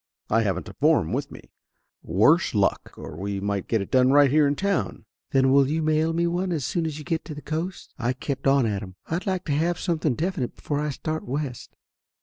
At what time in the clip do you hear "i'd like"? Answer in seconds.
9.05-9.45